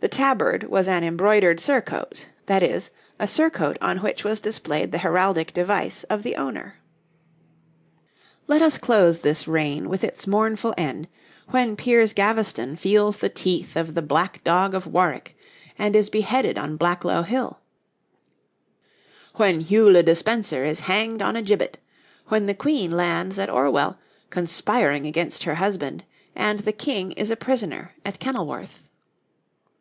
[0.00, 4.98] The tabard was an embroidered surcoat that is, a surcoat on which was displayed the
[4.98, 6.74] heraldic device of the owner.
[8.48, 11.06] Let us close this reign with its mournful end,
[11.50, 15.36] when Piers Gaveston feels the teeth of the Black Dog of Warwick,
[15.78, 17.60] and is beheaded on Blacklow Hill;
[19.34, 21.78] when Hugh le Despenser is hanged on a gibbet;
[22.26, 24.00] when the Queen lands at Orwell,
[24.30, 26.02] conspiring against her husband,
[26.34, 28.88] and the King is a prisoner at Kenilworth.